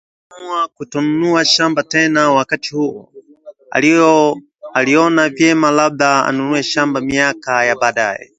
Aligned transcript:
Akaamua 0.29 0.67
kutonunua 0.67 1.45
shamba 1.45 1.83
tena 1.83 2.31
wakati 2.31 2.75
huo, 2.75 3.13
aliona 4.73 5.29
vyema 5.29 5.71
labda 5.71 6.25
anunue 6.25 6.63
shamba 6.63 7.01
miaka 7.01 7.65
ya 7.65 7.75
baadaye 7.75 8.29